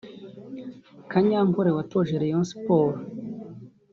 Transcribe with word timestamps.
Kanyankore 1.11 1.69
watoje 1.77 2.13
Rayon 2.21 2.45
Sports 2.51 3.01